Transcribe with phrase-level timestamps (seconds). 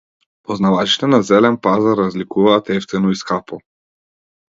[0.47, 3.65] Познавачите на зелен пазар разликуваат евтино и скапо.